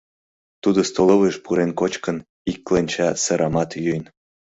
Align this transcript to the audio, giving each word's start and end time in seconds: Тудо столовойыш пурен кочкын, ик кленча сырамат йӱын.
Тудо 0.63 0.79
столовойыш 0.89 1.37
пурен 1.43 1.71
кочкын, 1.79 2.17
ик 2.51 2.57
кленча 2.67 3.07
сырамат 3.23 3.69
йӱын. 3.83 4.03